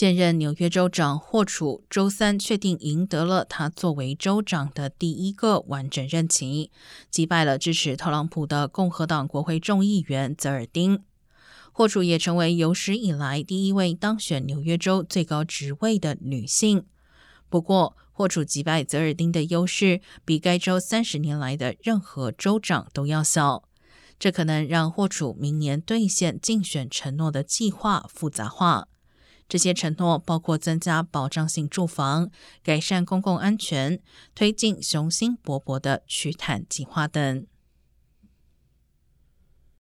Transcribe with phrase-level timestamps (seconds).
[0.00, 6.70] 现任纽约州长霍楚周三确定赢得了他作为州长的第一个完整任期，
[7.10, 11.04] 击败了支持特朗普的共和党国会众议员泽尔丁。
[11.70, 16.86] 霍楚也成为有史以来第一位当选纽约州最高职位的女性。
[17.50, 23.64] 不过，霍楚击败泽尔丁的优势比该州三十年来的任何州长都要小，
[24.18, 28.88] 这可能让霍楚明年兑现竞选承诺的计划复杂化。
[29.50, 32.30] 这些承诺包括增加保障性住房、
[32.62, 33.98] 改善公共安全、
[34.32, 37.44] 推进雄心勃勃的取碳计划等。